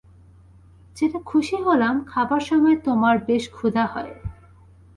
[0.97, 4.13] জেনে খুশী হলাম খাবার সময় তোমার বেশ ক্ষুধা হয়।